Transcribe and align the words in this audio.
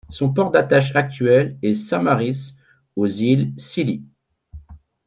Son 0.09 0.33
port 0.33 0.49
d'attache 0.49 0.95
actuel 0.95 1.59
est 1.61 1.75
St 1.75 1.99
Mary's 2.01 2.55
aux 2.95 3.05
Îles 3.05 3.53
Scilly. 3.57 4.03